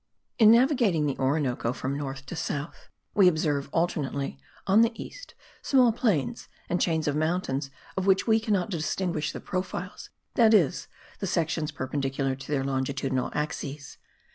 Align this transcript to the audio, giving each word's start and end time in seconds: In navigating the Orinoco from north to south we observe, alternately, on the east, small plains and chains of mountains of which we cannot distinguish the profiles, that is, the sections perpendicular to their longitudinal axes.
In 0.39 0.49
navigating 0.49 1.05
the 1.05 1.15
Orinoco 1.19 1.73
from 1.73 1.95
north 1.95 2.25
to 2.25 2.35
south 2.35 2.89
we 3.13 3.27
observe, 3.27 3.69
alternately, 3.71 4.39
on 4.65 4.81
the 4.81 4.91
east, 4.99 5.35
small 5.61 5.91
plains 5.91 6.47
and 6.67 6.81
chains 6.81 7.07
of 7.07 7.15
mountains 7.15 7.69
of 7.95 8.07
which 8.07 8.25
we 8.25 8.39
cannot 8.39 8.71
distinguish 8.71 9.31
the 9.31 9.39
profiles, 9.39 10.09
that 10.33 10.55
is, 10.55 10.87
the 11.19 11.27
sections 11.27 11.71
perpendicular 11.71 12.33
to 12.33 12.47
their 12.51 12.63
longitudinal 12.63 13.29
axes. 13.35 13.99